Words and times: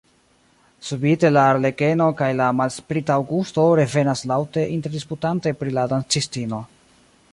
Subite 0.85 1.29
la 1.33 1.43
arlekeno 1.49 2.07
kaj 2.21 2.29
la 2.39 2.47
malsprita 2.61 3.17
Aŭgusto 3.19 3.67
revenas 3.81 4.25
laŭte 4.33 4.65
interdisputante 4.79 5.55
pri 5.61 5.77
la 5.81 5.85
dancistino. 5.93 6.65